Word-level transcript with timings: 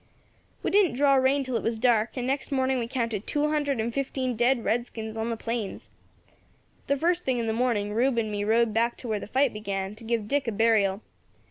"We 0.63 0.71
didn't 0.71 0.95
draw 0.95 1.13
rein 1.13 1.43
till 1.43 1.55
it 1.57 1.61
was 1.61 1.77
dark, 1.77 2.17
and 2.17 2.25
next 2.25 2.51
morning 2.51 2.79
we 2.79 2.87
counted 2.87 3.27
two 3.27 3.49
hundred 3.49 3.79
and 3.79 3.93
fifteen 3.93 4.35
dead 4.35 4.63
redskins 4.63 5.15
on 5.15 5.29
the 5.29 5.37
plains. 5.37 5.91
The 6.87 6.97
first 6.97 7.23
thing 7.23 7.37
in 7.37 7.45
the 7.45 7.53
morning, 7.53 7.93
Rube 7.93 8.17
and 8.17 8.31
me 8.31 8.43
rode 8.43 8.73
back 8.73 8.97
to 8.97 9.07
where 9.07 9.19
the 9.19 9.27
fight 9.27 9.53
began, 9.53 9.93
to 9.93 10.03
give 10.03 10.27
Dick 10.27 10.47
a 10.47 10.51
burial. 10.51 11.03